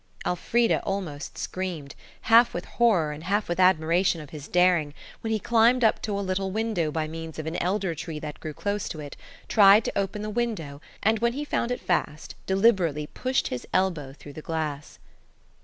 Elfrida 0.25 0.81
almost 0.81 1.37
screamed, 1.37 1.93
half 2.21 2.55
with 2.55 2.65
horror 2.65 3.11
and 3.11 3.25
half 3.25 3.47
with 3.47 3.59
admiration 3.59 4.19
of 4.19 4.31
his 4.31 4.47
daring, 4.47 4.95
when 5.21 5.31
he 5.31 5.37
climbed 5.37 5.83
up 5.83 6.01
to 6.01 6.19
a 6.19 6.25
little 6.25 6.49
window 6.49 6.89
by 6.89 7.07
means 7.07 7.37
of 7.37 7.45
an 7.45 7.55
elder 7.57 7.93
tree 7.93 8.17
that 8.17 8.39
grew 8.39 8.51
close 8.55 8.89
to 8.89 8.99
it, 8.99 9.15
tried 9.47 9.85
to 9.85 9.95
open 9.95 10.23
the 10.23 10.29
window, 10.31 10.81
and 11.03 11.19
when 11.19 11.33
he 11.33 11.45
found 11.45 11.69
it 11.69 11.79
fast 11.79 12.33
deliberately 12.47 13.05
pushed 13.05 13.49
his 13.49 13.67
elbow 13.75 14.11
through 14.11 14.33
the 14.33 14.41
glass. 14.41 14.97